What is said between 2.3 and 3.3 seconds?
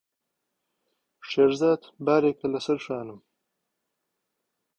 لەسەر شانم.